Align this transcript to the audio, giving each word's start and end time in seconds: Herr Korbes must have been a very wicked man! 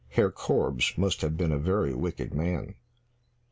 Herr 0.07 0.31
Korbes 0.31 0.97
must 0.97 1.21
have 1.21 1.37
been 1.37 1.51
a 1.51 1.59
very 1.59 1.93
wicked 1.93 2.33
man! 2.33 2.73